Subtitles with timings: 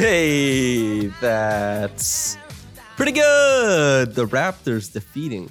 [0.00, 2.38] Hey, that's
[2.96, 4.14] pretty good.
[4.14, 5.50] The Raptors defeating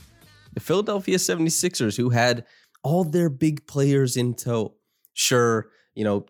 [0.54, 2.46] the Philadelphia 76ers, who had
[2.82, 4.76] all their big players in tow.
[5.12, 6.26] Sure, you know,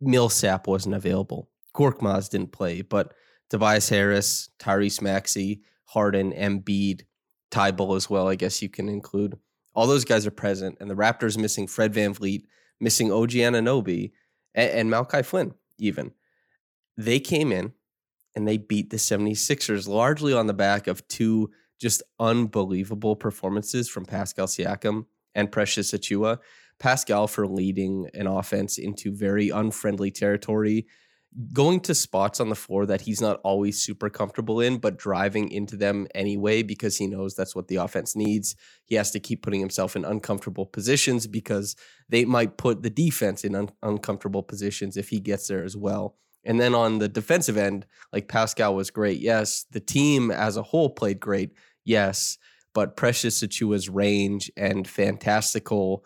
[0.00, 1.50] Millsap wasn't available.
[1.76, 3.12] Korkmaz didn't play, but
[3.50, 7.02] Tobias Harris, Tyrese Maxey, Harden, Embiid,
[7.50, 9.36] Thybulle as well, I guess you can include.
[9.74, 12.44] All those guys are present, and the Raptors missing Fred VanVleet,
[12.80, 14.12] missing OG Anunoby,
[14.54, 16.12] and, and Malachi Flynn, even
[16.96, 17.72] they came in
[18.34, 21.50] and they beat the 76ers largely on the back of two
[21.80, 26.38] just unbelievable performances from Pascal Siakam and Precious Achiuwa.
[26.78, 30.86] Pascal for leading an offense into very unfriendly territory,
[31.52, 35.50] going to spots on the floor that he's not always super comfortable in, but driving
[35.50, 38.54] into them anyway because he knows that's what the offense needs.
[38.84, 41.76] He has to keep putting himself in uncomfortable positions because
[42.08, 46.16] they might put the defense in un- uncomfortable positions if he gets there as well.
[46.44, 49.20] And then on the defensive end, like Pascal was great.
[49.20, 49.64] Yes.
[49.70, 51.52] The team as a whole played great.
[51.84, 52.38] Yes.
[52.74, 56.04] But Precious Achiuwa's range and fantastical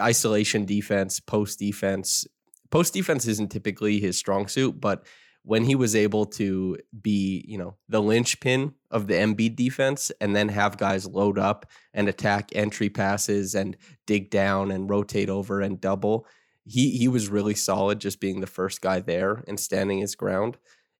[0.00, 2.26] isolation defense, post defense.
[2.70, 5.06] Post defense isn't typically his strong suit, but
[5.42, 10.36] when he was able to be, you know, the linchpin of the Embiid defense and
[10.36, 13.76] then have guys load up and attack entry passes and
[14.06, 16.26] dig down and rotate over and double,
[16.68, 20.58] he he was really solid just being the first guy there and standing his ground.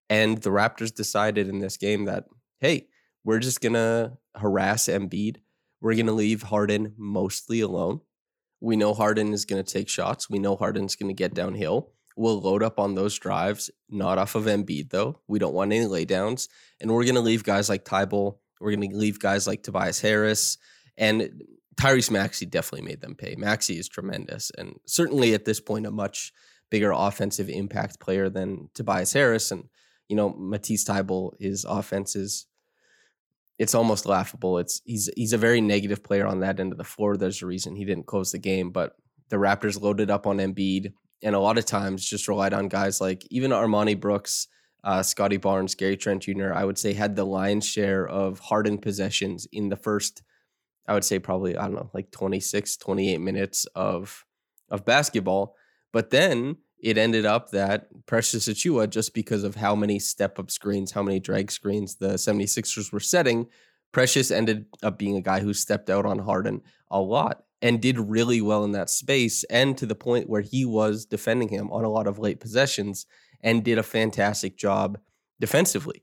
[0.08, 2.24] And the Raptors decided in this game that,
[2.60, 2.88] hey,
[3.24, 5.36] we're just gonna harass Embiid.
[5.80, 8.00] We're gonna leave Harden mostly alone.
[8.60, 10.30] We know Harden is gonna take shots.
[10.30, 11.92] We know Harden's gonna get downhill.
[12.16, 15.20] We'll load up on those drives, not off of Embiid though.
[15.28, 16.48] We don't want any laydowns.
[16.80, 18.38] And we're gonna leave guys like Thybulle.
[18.60, 20.56] We're gonna leave guys like Tobias Harris.
[20.96, 21.42] And
[21.78, 23.36] Tyrese Maxey definitely made them pay.
[23.36, 26.32] Maxey is tremendous and certainly at this point a much
[26.70, 29.50] bigger offensive impact player than Tobias Harris.
[29.50, 29.64] And,
[30.08, 32.46] you know, Matisse Thybulle, his offense is
[33.58, 34.58] it's almost laughable.
[34.58, 37.16] It's he's he's a very negative player on that end of the floor.
[37.16, 38.94] There's a reason he didn't close the game, but
[39.30, 43.00] the Raptors loaded up on Embiid and a lot of times just relied on guys
[43.00, 44.46] like even Armoni Brooks,
[44.84, 46.52] uh, Scotty Barnes, Gary Trent Jr.
[46.54, 50.22] I would say had the lion's share of hardened possessions in the first
[50.88, 54.24] I would say probably, I don't know, like 26, 28 minutes of
[54.70, 55.54] of basketball.
[55.92, 60.50] But then it ended up that Precious Achiuwa, just because of how many step up
[60.50, 63.46] screens, how many drag screens the 76ers were setting,
[63.92, 66.60] Precious ended up being a guy who stepped out on Harden
[66.90, 70.64] a lot and did really well in that space and to the point where he
[70.64, 73.06] was defending him on a lot of late possessions
[73.42, 74.98] and did a fantastic job
[75.40, 76.02] defensively.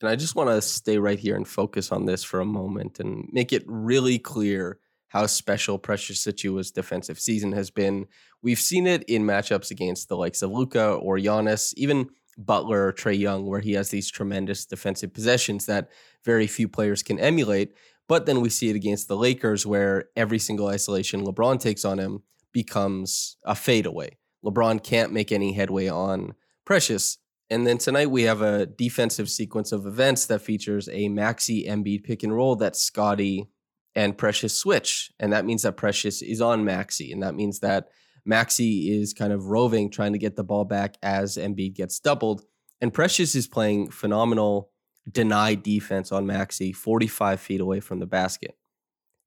[0.00, 3.00] And I just want to stay right here and focus on this for a moment
[3.00, 8.06] and make it really clear how special Precious Achiuwa's defensive season has been.
[8.42, 12.92] We've seen it in matchups against the likes of Luka or Giannis, even Butler or
[12.92, 15.88] Trae Young, where he has these tremendous defensive possessions that
[16.24, 17.74] very few players can emulate.
[18.08, 21.98] But then we see it against the Lakers, where every single isolation LeBron takes on
[21.98, 22.22] him
[22.52, 24.16] becomes a fadeaway.
[24.44, 26.34] LeBron can't make any headway on
[26.64, 27.18] Precious.
[27.48, 32.04] And then tonight we have a defensive sequence of events that features a Maxey Embiid
[32.04, 33.48] pick and roll that Scotty
[33.94, 35.12] and Precious switch.
[35.20, 37.12] And that means that Precious is on Maxey.
[37.12, 37.88] And that means that
[38.24, 42.42] Maxey is kind of roving, trying to get the ball back as Embiid gets doubled.
[42.80, 44.70] And Precious is playing phenomenal
[45.10, 48.56] denied defense on Maxey, 45 feet away from the basket.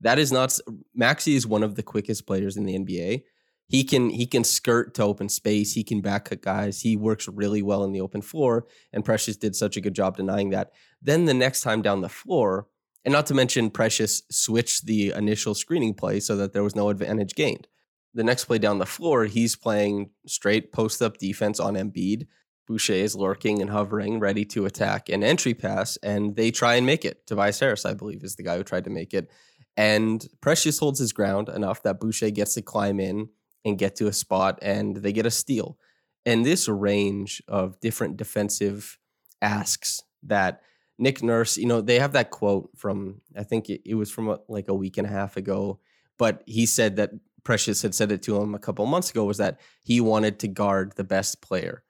[0.01, 0.57] That is not,
[0.93, 3.23] Maxey is one of the quickest players in the NBA.
[3.69, 5.73] He can he can skirt to open space.
[5.73, 6.81] He can back cut guys.
[6.81, 10.17] He works really well in the open floor, and Precious did such a good job
[10.17, 10.71] denying that.
[11.01, 12.67] Then the next time down the floor,
[13.05, 16.89] and not to mention Precious switched the initial screening play so that there was no
[16.89, 17.67] advantage gained.
[18.15, 22.25] The next play down the floor, he's playing straight post up defense on Embiid.
[22.67, 26.87] Boucher is lurking and hovering, ready to attack an entry pass, and they try and
[26.87, 27.27] make it.
[27.27, 29.29] Tobias Harris, I believe, is the guy who tried to make it.
[29.77, 33.29] And Precious holds his ground enough that Boucher gets to climb in
[33.65, 35.77] and get to a spot, and they get a steal.
[36.25, 38.97] And this range of different defensive
[39.41, 40.61] asks that
[40.97, 44.39] Nick Nurse, you know, they have that quote from, I think it, was from a,
[44.49, 45.79] like a week and a half ago,
[46.17, 47.11] but he said that
[47.43, 50.47] Precious had said it to him a couple months ago was that he wanted to
[50.49, 51.83] guard the best player.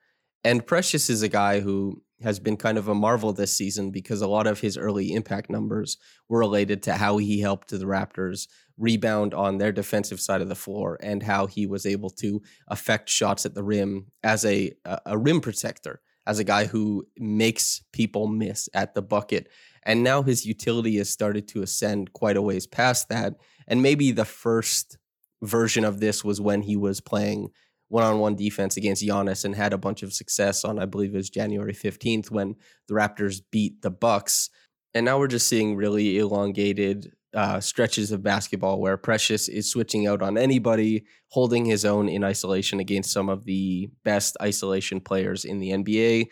[0.44, 4.20] And Precious is a guy who has been kind of a marvel this season because
[4.20, 5.96] a lot of his early impact numbers
[6.28, 8.46] were related to how he helped the Raptors
[8.76, 13.08] rebound on their defensive side of the floor and how he was able to affect
[13.08, 18.26] shots at the rim as a a, rim protector, as a guy who makes people
[18.26, 19.48] miss at the bucket.
[19.82, 23.34] And now his utility has started to ascend quite a ways past that.
[23.66, 24.98] And maybe the first
[25.42, 27.50] version of this was when he was playing
[27.90, 31.28] one-on-one defense against Giannis and had a bunch of success on I believe it was
[31.28, 32.54] January 15th when
[32.88, 34.48] the Raptors beat the Bucks.
[34.94, 40.06] And now we're just seeing really elongated uh, stretches of basketball where Precious is switching
[40.06, 45.44] out on anybody, holding his own in isolation against some of the best isolation players
[45.44, 46.26] in the NBA,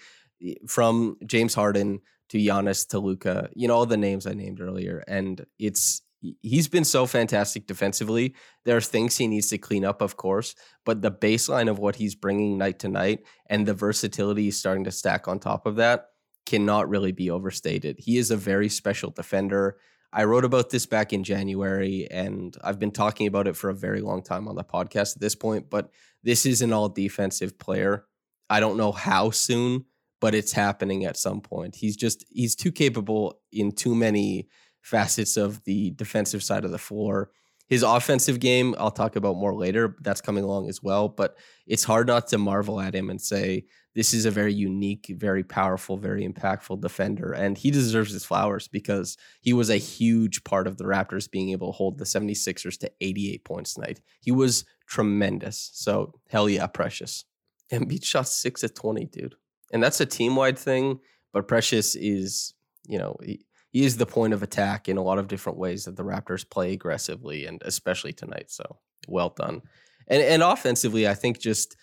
[0.68, 2.00] from James Harden
[2.30, 5.02] to Giannis to Luka, you know, all the names I named earlier.
[5.08, 6.02] And it's
[6.40, 8.34] he's been so fantastic defensively.
[8.64, 10.54] There are things he needs to clean up, of course,
[10.84, 14.84] but the baseline of what he's bringing night to night and the versatility he's starting
[14.84, 16.06] to stack on top of that
[16.46, 17.96] cannot really be overstated.
[17.98, 19.76] He is a very special defender.
[20.12, 23.74] I wrote about this back in January, and I've been talking about it for a
[23.74, 25.68] very long time on the podcast at this point.
[25.68, 25.90] But
[26.22, 28.06] this is an all defensive player.
[28.48, 29.84] I don't know how soon,
[30.20, 31.76] but it's happening at some point.
[31.76, 34.48] He's just, he's too capable in too many
[34.82, 37.30] facets of the defensive side of the floor.
[37.66, 39.96] His offensive game, I'll talk about more later.
[40.00, 41.08] That's coming along as well.
[41.08, 41.36] But
[41.66, 45.42] it's hard not to marvel at him and say, this is a very unique, very
[45.42, 47.32] powerful, very impactful defender.
[47.32, 51.50] And he deserves his flowers because he was a huge part of the Raptors being
[51.50, 54.00] able to hold the 76ers to 88 points tonight.
[54.20, 55.70] He was tremendous.
[55.74, 57.24] So, hell yeah, Precious.
[57.72, 59.34] Embiid shot six at 20, dude.
[59.72, 61.00] And that's a team wide thing.
[61.32, 62.54] But Precious is,
[62.86, 65.84] you know, he, he is the point of attack in a lot of different ways
[65.84, 68.50] that the Raptors play aggressively and especially tonight.
[68.50, 69.62] So well done.
[70.06, 71.76] And and offensively, I think just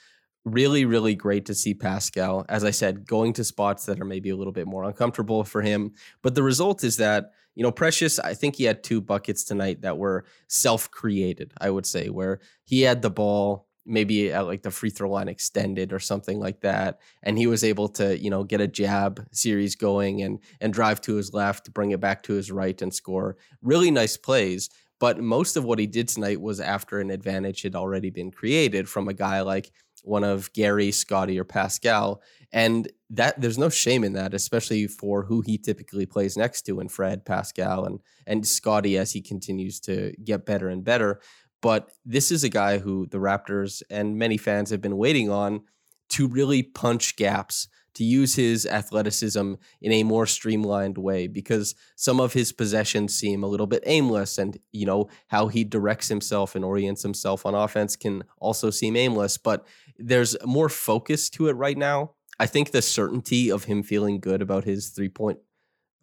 [0.45, 4.29] really, really great to see Pascal, as I said, going to spots that are maybe
[4.29, 5.93] a little bit more uncomfortable for him.
[6.21, 9.81] But the result is that, you know, Precious, I think he had two buckets tonight
[9.81, 14.63] that were self created, I would say, where he had the ball maybe at like
[14.63, 18.29] the free throw line extended or something like that and he was able to you
[18.29, 22.23] know get a jab series going and and drive to his left bring it back
[22.23, 26.41] to his right and score really nice plays but most of what he did tonight
[26.41, 29.71] was after an advantage had already been created from a guy like
[30.05, 32.21] one of Gary, Scotty, or Pascal.
[32.51, 36.79] And that there's no shame in that, especially for who he typically plays next to
[36.79, 41.19] in Fred, Pascal, and and Scotty as he continues to get better and better.
[41.65, 45.63] But this is a guy who the Raptors and many fans have been waiting on
[46.09, 52.19] to really punch gaps, to use his athleticism in a more streamlined way because some
[52.19, 56.53] of his possessions seem a little bit aimless and you know how he directs himself
[56.53, 59.65] and orients himself on offense can also seem aimless but
[59.97, 62.11] there's more focus to it right now.
[62.39, 65.39] I think the certainty of him feeling good about his three point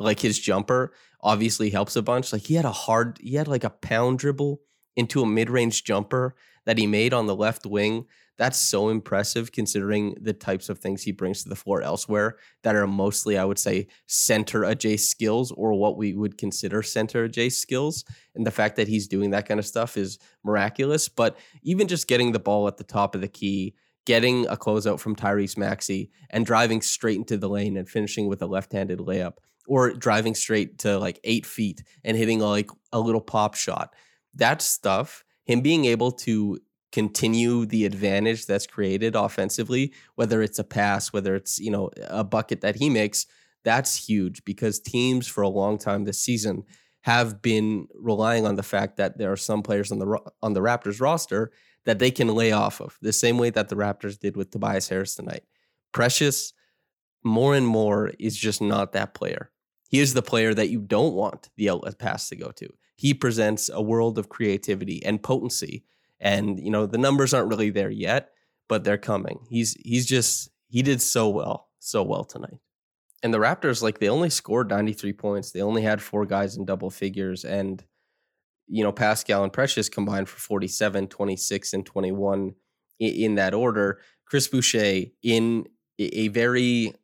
[0.01, 2.33] like his jumper obviously helps a bunch.
[2.33, 4.61] Like he had a hard he had like a pound dribble
[4.97, 6.35] into a mid-range jumper
[6.65, 8.07] that he made on the left wing
[8.39, 12.75] that's so impressive considering the types of things he brings to the floor elsewhere that
[12.75, 17.61] are mostly, I would say, center adjacent skills or what we would consider center adjacent
[17.61, 18.05] skills.
[18.35, 21.09] And the fact that he's doing that kind of stuff is miraculous.
[21.09, 23.75] But even just getting the ball at the top of the key,
[24.07, 28.43] getting a closeout from Tyrese Maxey and driving straight into the lane and finishing with
[28.43, 29.35] a left handed layup
[29.69, 33.95] or driving straight to like eight feet and hitting like a little pop shot.
[34.35, 36.59] That stuff, him being able to
[36.91, 42.23] continue the advantage that's created offensively, whether it's a pass, whether it's, you know, a
[42.23, 43.27] bucket that he makes,
[43.65, 46.65] that's huge because teams for a long time this season
[47.03, 50.61] have been relying on the fact that there are some players on the on the
[50.61, 51.51] Raptors roster
[51.85, 54.89] that they can lay off of the same way that the Raptors did with Tobias
[54.89, 55.43] Harris tonight.
[55.93, 56.53] Precious
[57.25, 59.51] more and more is just not that player.
[59.89, 62.69] He is the player that you don't want the outlet uh, pass to go to.
[63.03, 65.85] He presents a world of creativity and potency
[66.21, 68.31] And you know, the numbers aren't really there yet,
[68.69, 69.41] but they're coming.
[69.51, 72.61] He's he's just he did so well, so well tonight.
[73.23, 75.53] And the Raptors, like they only scored 93 points.
[75.53, 77.45] They only had four guys in double figures.
[77.45, 77.85] And,
[78.69, 82.55] you know, Pascal and Precious combined for 47, 26, and 21
[83.01, 84.01] i- in that order.
[84.27, 85.67] Chris Boucher, in
[85.99, 86.95] a very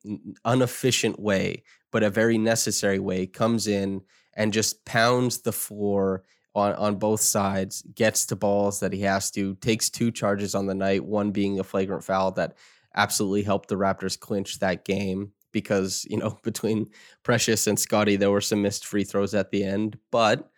[0.46, 1.62] inefficient way,
[1.92, 4.02] but a very necessary way, comes in
[4.38, 6.22] and just pounds the floor
[6.54, 10.66] on, on both sides, gets to balls that he has to, takes two charges on
[10.66, 12.56] the night, one being a flagrant foul that
[12.94, 16.86] absolutely helped the Raptors clinch that game because, you know, between
[17.24, 19.98] Precious and Scotty, there were some missed free throws at the end.
[20.12, 20.48] But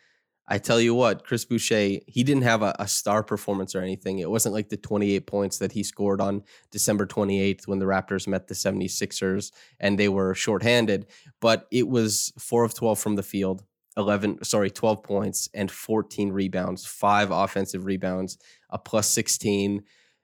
[0.52, 4.18] I tell you what, Chris Boucher, he didn't have a, a star performance or anything.
[4.18, 8.26] It wasn't like the 28 points that he scored on December 28th when the Raptors
[8.26, 11.06] met the 76ers and they were shorthanded,
[11.40, 13.62] but it was 4 of 12 from the field,
[14.00, 18.38] 11, sorry, 12 points and 14 rebounds, five offensive rebounds,
[18.70, 19.82] a plus 16.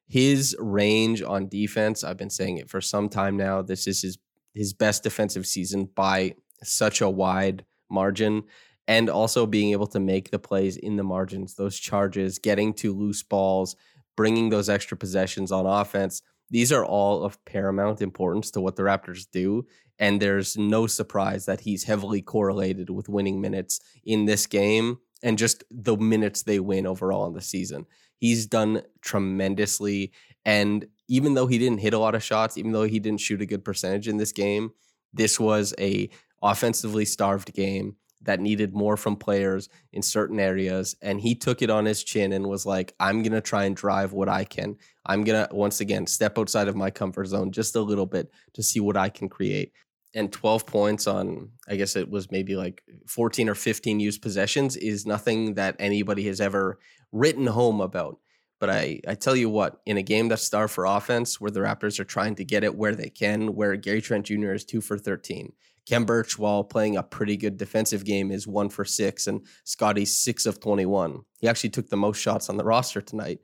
[0.08, 3.62] His range on defense, I've been saying it for some time now.
[3.62, 4.18] This is his
[4.54, 8.42] his best defensive season by such a wide margin
[8.88, 12.94] and also being able to make the plays in the margins, those charges, getting to
[12.94, 13.76] loose balls,
[14.16, 16.22] bringing those extra possessions on offense.
[16.50, 19.66] These are all of paramount importance to what the Raptors do.
[19.98, 25.38] And there's no surprise that he's heavily correlated with winning minutes in this game and
[25.38, 27.86] just the minutes they win overall in the season.
[28.18, 30.12] He's done tremendously.
[30.44, 33.40] And even though he didn't hit a lot of shots, even though he didn't shoot
[33.40, 34.72] a good percentage in this game,
[35.12, 36.10] this was a
[36.42, 41.70] offensively starved game that needed more from players in certain areas and he took it
[41.70, 44.76] on his chin and was like i'm going to try and drive what i can
[45.06, 48.30] i'm going to once again step outside of my comfort zone just a little bit
[48.52, 49.72] to see what i can create
[50.14, 54.76] and 12 points on i guess it was maybe like 14 or 15 used possessions
[54.76, 56.78] is nothing that anybody has ever
[57.12, 58.18] written home about
[58.58, 61.60] but I, I tell you what, in a game that's star for offense, where the
[61.60, 64.52] Raptors are trying to get it where they can, where Gary Trent Jr.
[64.52, 65.52] is two for 13,
[65.88, 70.16] Khem Birch, while playing a pretty good defensive game, is one for six, and Scotty's
[70.16, 71.20] six of 21.
[71.38, 73.38] He actually took the most shots on the roster tonight.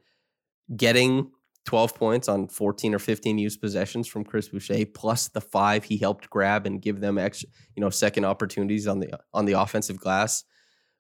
[0.77, 1.31] Getting
[1.65, 5.97] 12 points on 14 or 15 used possessions from Chris Boucher, plus the five he
[5.97, 9.99] helped grab and give them extra, you know, second opportunities on the on the offensive
[9.99, 10.45] glass.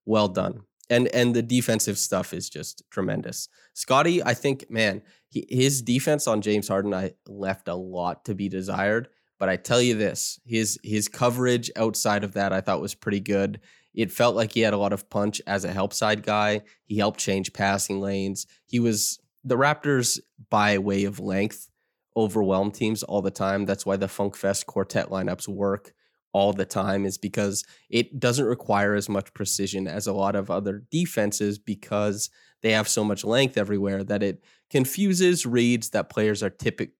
[0.07, 0.61] Well done.
[0.89, 3.49] And and the defensive stuff is just tremendous.
[3.75, 8.35] Scotty, I think, man, he, his defense on James Harden I left a lot to
[8.35, 9.09] be desired.
[9.43, 13.19] But I tell you this, his his coverage outside of that I thought was pretty
[13.19, 13.59] good.
[13.93, 16.61] It felt like he had a lot of punch as a help side guy.
[16.85, 18.47] He helped change passing lanes.
[18.67, 21.69] He was the Raptors by way of length
[22.17, 23.65] overwhelm teams all the time.
[23.65, 25.93] That's why the Funk Fest quartet lineups work
[26.33, 30.53] all the time is because it doesn't require as much precision as a lot of
[30.53, 32.31] other defenses because
[32.61, 36.93] they have so much length everywhere that it confuses reads that players are typic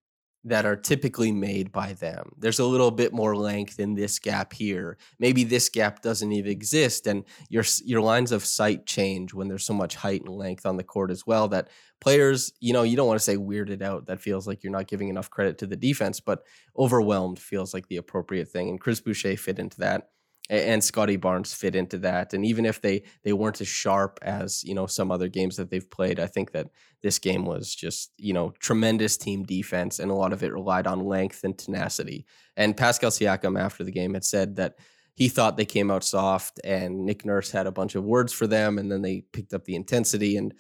[0.45, 2.33] that are typically made by them.
[2.37, 4.99] There's a little bit more length in this gap here.
[5.19, 9.65] Maybe this gap doesn't even exist and your your lines of sight change when there's
[9.65, 11.69] so much height and length on the court as well that
[12.01, 14.07] players, you know, you don't want to say weirded out.
[14.07, 16.43] That feels like you're not giving enough credit to the defense, but
[16.77, 18.69] overwhelmed feels like the appropriate thing.
[18.69, 20.09] And Chris Boucher fit into that,
[20.51, 22.35] and Scotty Barnes fit into that.
[22.35, 25.71] And even if they they weren't as sharp as you know some other games that
[25.71, 26.69] they've played, I think that
[27.03, 30.87] this game was just you know tremendous team defense, and a lot of it relied
[30.87, 32.27] on length and tenacity.
[32.57, 34.77] And Pascal Siakam after the game had said that.
[35.15, 38.47] He thought they came out soft, and Nick Nurse had a bunch of words for
[38.47, 40.39] them, and then they picked up the intensity.
[40.39, 40.55] And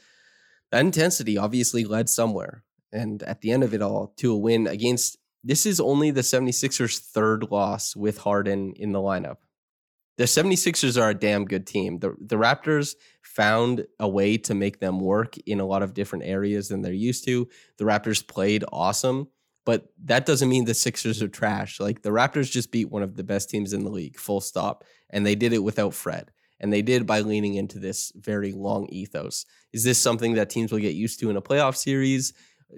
[0.70, 2.62] that intensity obviously led somewhere.
[2.92, 6.20] And at the end of it all, to a win against this is only the
[6.20, 9.38] 76ers' third loss with Harden in the lineup.
[10.18, 11.98] The 76ers are a damn good team.
[11.98, 16.24] The, the Raptors found a way to make them work in a lot of different
[16.24, 17.48] areas than they're used to.
[17.78, 19.28] The Raptors played awesome,
[19.64, 21.80] but that doesn't mean the Sixers are trash.
[21.80, 24.84] Like the Raptors just beat one of the best teams in the league, full stop.
[25.08, 26.30] And they did it without Fred.
[26.60, 29.46] And they did by leaning into this very long ethos.
[29.72, 32.34] Is this something that teams will get used to in a playoff series?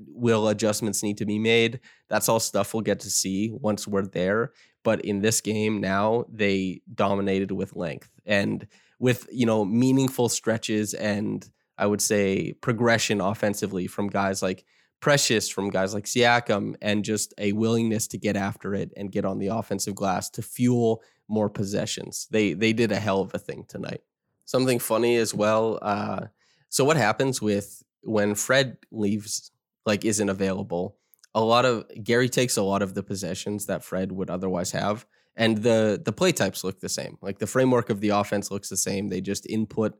[0.09, 1.81] Will adjustments need to be made?
[2.09, 4.53] That's all stuff we'll get to see once we're there.
[4.85, 8.67] But in this game now, they dominated with length and
[9.01, 14.65] with, you know, meaningful stretches and I would say progression offensively from guys like
[15.01, 19.27] Precious, from guys like Siakam, and just a willingness to get after it and get
[19.27, 22.27] on the offensive glass to fuel more possessions.
[22.31, 24.01] They they did a hell of a thing tonight.
[24.47, 25.79] Something funny as well.
[25.83, 26.29] Uh,
[26.71, 29.51] so what happens with when Fred leaves,
[29.85, 30.97] like isn't available?
[31.35, 35.07] A lot of Gary takes a lot of the possessions that Fred would otherwise have,
[35.37, 37.19] and the the play types look the same.
[37.21, 39.09] Like the framework of the offense looks the same.
[39.09, 39.95] They just input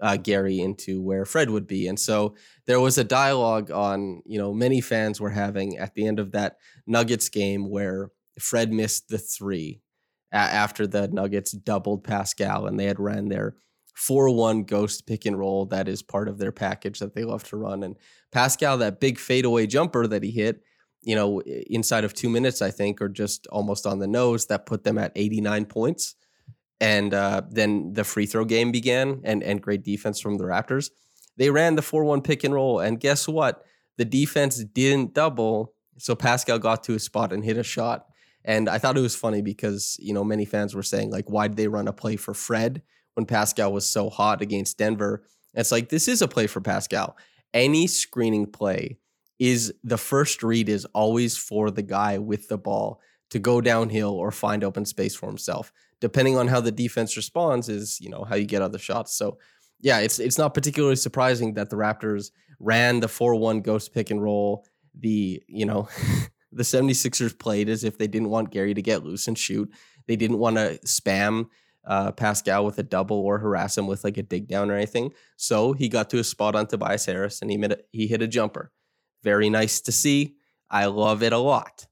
[0.00, 1.86] uh, Gary into where Fred would be.
[1.86, 2.34] And so
[2.66, 6.32] there was a dialogue on, you know, many fans were having at the end of
[6.32, 6.56] that
[6.86, 9.82] Nuggets game where Fred missed the three
[10.32, 13.56] a- after the Nuggets doubled Pascal and they had ran their
[13.94, 17.44] 4 1 ghost pick and roll that is part of their package that they love
[17.44, 17.82] to run.
[17.82, 17.96] And
[18.32, 20.62] Pascal, that big fadeaway jumper that he hit,
[21.02, 24.66] you know, inside of two minutes, I think, or just almost on the nose, that
[24.66, 26.14] put them at 89 points.
[26.80, 30.90] And uh, then the free throw game began and, and great defense from the Raptors.
[31.36, 32.80] They ran the 4 1 pick and roll.
[32.80, 33.64] And guess what?
[33.96, 35.74] The defense didn't double.
[35.98, 38.06] So Pascal got to his spot and hit a shot.
[38.44, 41.48] And I thought it was funny because, you know, many fans were saying, like, why
[41.48, 42.82] did they run a play for Fred
[43.14, 45.22] when Pascal was so hot against Denver?
[45.54, 47.16] And it's like, this is a play for Pascal.
[47.52, 48.98] Any screening play
[49.40, 54.10] is the first read is always for the guy with the ball to go downhill
[54.10, 55.72] or find open space for himself.
[56.00, 59.14] Depending on how the defense responds, is you know how you get other shots.
[59.14, 59.38] So
[59.80, 64.22] yeah, it's it's not particularly surprising that the Raptors ran the 4-1 ghost pick and
[64.22, 64.66] roll.
[64.98, 65.88] The, you know,
[66.52, 69.72] the 76ers played as if they didn't want Gary to get loose and shoot.
[70.06, 71.46] They didn't want to spam
[71.86, 75.12] uh, Pascal with a double or harass him with like a dig down or anything.
[75.36, 78.28] So he got to a spot on Tobias Harris and he a, he hit a
[78.28, 78.70] jumper.
[79.22, 80.36] Very nice to see.
[80.70, 81.86] I love it a lot.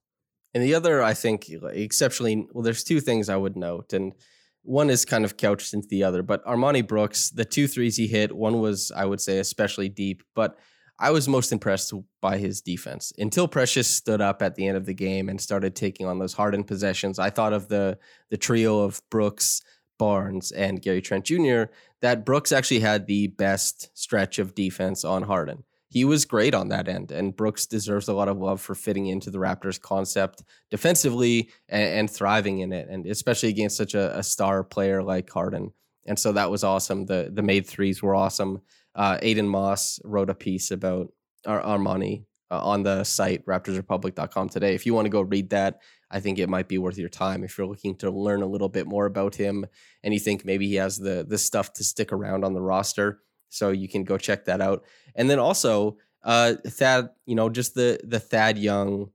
[0.54, 4.14] And the other, I think, exceptionally well, there's two things I would note, and
[4.62, 6.22] one is kind of couched into the other.
[6.22, 10.22] But Armoni Brooks, the two threes he hit, one was, I would say, especially deep,
[10.34, 10.58] but
[10.98, 13.12] I was most impressed by his defense.
[13.18, 16.34] Until Precious stood up at the end of the game and started taking on those
[16.34, 17.98] hardened possessions, I thought of the
[18.30, 19.62] the trio of Brooks,
[19.98, 21.64] Barnes, and Gary Trent Jr.
[22.00, 25.64] That Brooks actually had the best stretch of defense on Harden.
[25.88, 29.06] He was great on that end, and Brooks deserves a lot of love for fitting
[29.06, 34.18] into the Raptors' concept defensively and, and thriving in it, and especially against such a,
[34.18, 35.72] a star player like Harden.
[36.06, 37.06] And so that was awesome.
[37.06, 38.60] The the made threes were awesome.
[38.94, 41.12] Uh, Aiden Moss wrote a piece about
[41.46, 44.74] Ar- Armoni uh, on the site raptorsrepublic.com today.
[44.74, 45.80] If you want to go read that,
[46.10, 48.68] I think it might be worth your time if you're looking to learn a little
[48.68, 49.66] bit more about him
[50.02, 53.20] and you think maybe he has the the stuff to stick around on the roster.
[53.48, 54.84] So you can go check that out.
[55.14, 59.10] And then also uh Thad, you know, just the the Thad Young,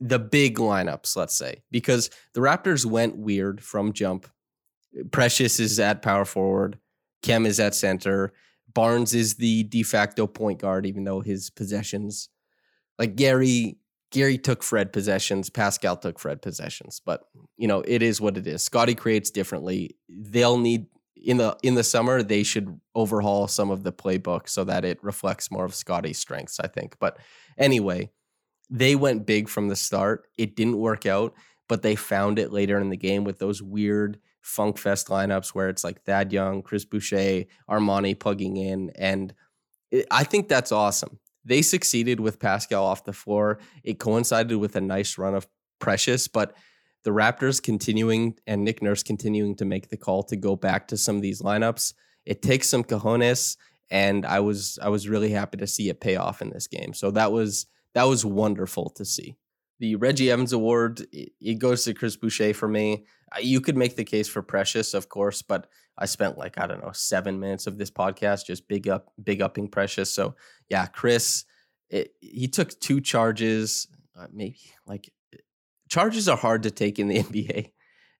[0.00, 4.28] the big lineups, let's say, because the Raptors went weird from jump.
[5.10, 6.78] Precious is at power forward,
[7.22, 8.32] Khem is at center,
[8.74, 12.28] Barnes is the de facto point guard, even though his possessions,
[12.98, 13.78] like Gary,
[14.10, 17.22] Gary took Fred possessions, Pascal took Fred possessions, but
[17.56, 18.62] you know it is what it is.
[18.62, 19.96] Scotty creates differently.
[20.08, 20.86] They'll need
[21.24, 25.02] in the in the summer they should overhaul some of the playbook so that it
[25.02, 26.60] reflects more of Scotty's strengths.
[26.60, 27.18] I think, but
[27.58, 28.10] anyway,
[28.70, 30.26] they went big from the start.
[30.38, 31.34] It didn't work out,
[31.68, 35.68] but they found it later in the game with those weird funk fest lineups where
[35.68, 38.90] it's like Thad Young, Chris Boucher, Armoni plugging in.
[38.96, 39.32] And
[39.90, 41.18] it, I think that's awesome.
[41.44, 43.58] They succeeded with Pascal off the floor.
[43.84, 45.46] It coincided with a nice run of
[45.78, 46.54] Precious, but
[47.04, 50.96] the Raptors continuing and Nick Nurse continuing to make the call to go back to
[50.96, 51.94] some of these lineups.
[52.24, 53.56] It takes some cojones,
[53.90, 56.94] and I was I was really happy to see it pay off in this game.
[56.94, 59.36] So that was that was wonderful to see.
[59.80, 63.04] The Reggie Evans Award it, goes to Chris Boucher for me.
[63.40, 65.66] You could make the case for Precious, of course, but
[65.98, 69.42] I spent like I don't know seven minutes of this podcast just big up big
[69.42, 70.12] upping Precious.
[70.12, 70.36] So
[70.68, 71.44] yeah, Chris,
[71.90, 75.10] it, he took two charges, uh, maybe like
[75.92, 77.70] charges are hard to take in the NBA.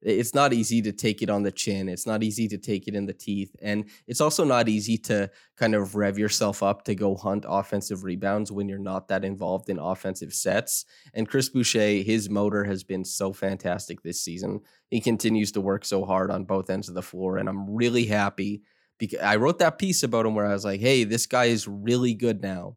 [0.02, 1.88] It's not easy to take it on the chin.
[1.88, 3.54] It's not easy to take it in the teeth.
[3.62, 8.02] And it's also not easy to kind of rev yourself up to go hunt offensive
[8.02, 10.85] rebounds when you're not that involved in offensive sets.
[11.14, 14.61] And Chris Boucher, his motor has been so fantastic this season.
[14.90, 17.38] He continues to work so hard on both ends of the floor.
[17.38, 18.62] And I'm really happy
[18.98, 21.68] because I wrote that piece about him where I was like, hey, this guy is
[21.68, 22.76] really good now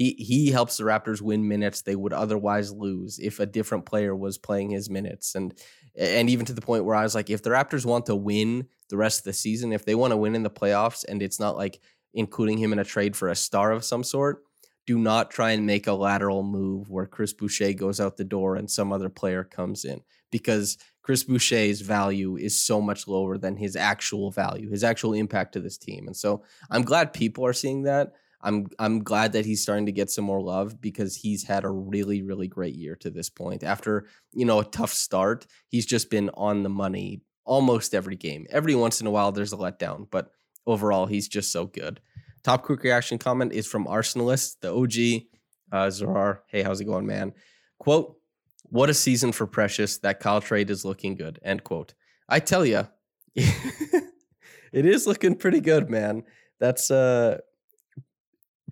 [0.00, 4.16] he he helps the Raptors win minutes they would otherwise lose if a different player
[4.16, 5.52] was playing his minutes and
[5.94, 8.66] and even to the point where I was like if the Raptors want to win
[8.88, 11.38] the rest of the season if they want to win in the playoffs and it's
[11.38, 11.80] not like
[12.14, 14.42] including him in a trade for a star of some sort
[14.86, 18.56] do not try and make a lateral move where Chris Boucher goes out the door
[18.56, 20.00] and some other player comes in
[20.32, 25.52] because Chris Boucher's value is so much lower than his actual value, his actual impact
[25.52, 26.06] to this team.
[26.06, 28.14] And so I'm glad people are seeing that.
[28.42, 31.70] I'm I'm glad that he's starting to get some more love because he's had a
[31.70, 33.62] really really great year to this point.
[33.62, 38.46] After you know a tough start, he's just been on the money almost every game.
[38.50, 40.30] Every once in a while, there's a letdown, but
[40.66, 42.00] overall, he's just so good.
[42.42, 45.26] Top quick reaction comment is from Arsenalist, the OG,
[45.72, 46.38] uh, Zarar.
[46.46, 47.34] Hey, how's it going, man?
[47.78, 48.16] Quote:
[48.64, 49.98] What a season for Precious.
[49.98, 51.38] That Kyle trade is looking good.
[51.42, 51.94] End quote.
[52.28, 52.88] I tell you,
[53.34, 54.04] it
[54.72, 56.24] is looking pretty good, man
[56.60, 57.38] that's uh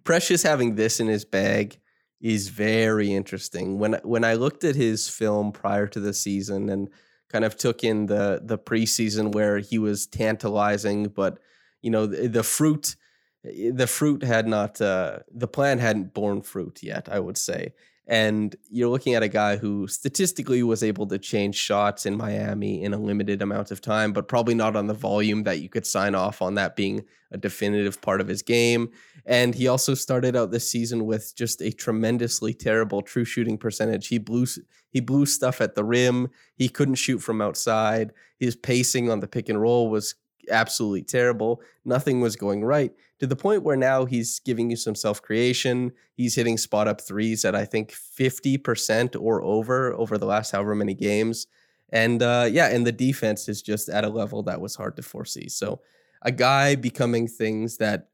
[0.04, 1.78] Precious having this in his bag
[2.20, 3.78] is very interesting.
[3.78, 6.88] When when I looked at his film prior to the season and
[7.28, 11.38] kind of took in the the preseason where he was tantalizing, but
[11.82, 12.96] you know the, the fruit
[13.44, 17.08] the fruit had not uh, the plant hadn't borne fruit yet.
[17.10, 17.72] I would say,
[18.08, 22.82] and you're looking at a guy who statistically was able to change shots in Miami
[22.82, 25.86] in a limited amount of time, but probably not on the volume that you could
[25.86, 28.88] sign off on that being a definitive part of his game.
[29.26, 34.08] And he also started out this season with just a tremendously terrible true shooting percentage.
[34.08, 34.46] He blew
[34.90, 36.28] he blew stuff at the rim.
[36.56, 38.12] He couldn't shoot from outside.
[38.38, 40.14] His pacing on the pick and roll was
[40.50, 41.60] absolutely terrible.
[41.84, 45.92] Nothing was going right to the point where now he's giving you some self creation.
[46.14, 50.74] He's hitting spot up threes at I think 50% or over over the last however
[50.74, 51.46] many games.
[51.90, 55.02] And uh, yeah, and the defense is just at a level that was hard to
[55.02, 55.48] foresee.
[55.48, 55.80] So
[56.22, 58.08] a guy becoming things that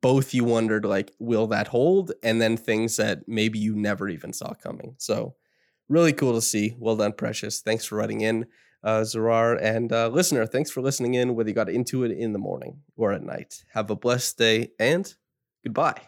[0.00, 4.32] both you wondered like will that hold and then things that maybe you never even
[4.32, 4.94] saw coming.
[4.98, 5.34] So
[5.88, 6.74] really cool to see.
[6.78, 7.60] Well done Precious.
[7.60, 8.46] Thanks for writing in
[8.82, 9.58] uh, Zarar.
[9.60, 12.80] And uh, listener, thanks for listening in, whether you got into it in the morning
[12.96, 13.64] or at night.
[13.72, 15.14] Have a blessed day and
[15.64, 16.00] goodbye.